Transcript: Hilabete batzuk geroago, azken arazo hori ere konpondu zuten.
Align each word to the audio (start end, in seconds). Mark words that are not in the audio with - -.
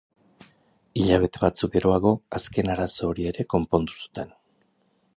Hilabete 1.01 1.43
batzuk 1.43 1.75
geroago, 1.77 2.15
azken 2.39 2.75
arazo 2.77 3.13
hori 3.13 3.31
ere 3.33 3.49
konpondu 3.57 4.03
zuten. 4.03 4.37